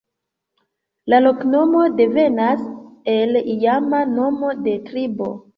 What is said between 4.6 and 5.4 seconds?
de tribo.